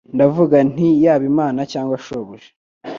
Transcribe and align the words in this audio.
Ndavuga 0.15 0.57
nti 0.71 0.87
Yaba 1.03 1.25
Imana 1.31 1.59
cyangwa 1.71 1.95
shobuja 2.05 2.49